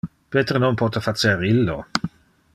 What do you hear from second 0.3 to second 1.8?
Peter non pote facer illo.